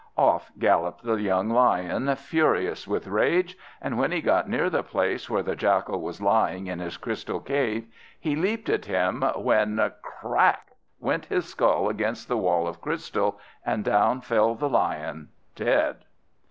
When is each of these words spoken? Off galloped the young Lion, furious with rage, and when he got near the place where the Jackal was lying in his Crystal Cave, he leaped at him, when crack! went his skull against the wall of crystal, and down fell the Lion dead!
Off 0.17 0.51
galloped 0.57 1.03
the 1.03 1.17
young 1.17 1.47
Lion, 1.47 2.15
furious 2.15 2.87
with 2.87 3.05
rage, 3.05 3.55
and 3.79 3.99
when 3.99 4.11
he 4.11 4.19
got 4.19 4.49
near 4.49 4.67
the 4.67 4.81
place 4.81 5.29
where 5.29 5.43
the 5.43 5.55
Jackal 5.55 6.01
was 6.01 6.19
lying 6.19 6.65
in 6.65 6.79
his 6.79 6.97
Crystal 6.97 7.39
Cave, 7.39 7.85
he 8.19 8.35
leaped 8.35 8.67
at 8.67 8.85
him, 8.85 9.21
when 9.35 9.79
crack! 10.01 10.71
went 10.99 11.25
his 11.25 11.45
skull 11.45 11.87
against 11.87 12.27
the 12.27 12.37
wall 12.37 12.67
of 12.67 12.81
crystal, 12.81 13.39
and 13.63 13.85
down 13.85 14.21
fell 14.21 14.55
the 14.55 14.67
Lion 14.69 15.29
dead! 15.55 15.97